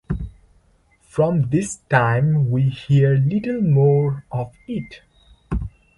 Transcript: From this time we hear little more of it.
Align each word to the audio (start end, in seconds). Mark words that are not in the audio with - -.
From 1.03 1.51
this 1.51 1.75
time 1.87 2.49
we 2.49 2.69
hear 2.69 3.15
little 3.17 3.61
more 3.61 4.25
of 4.31 4.51
it. 4.67 5.01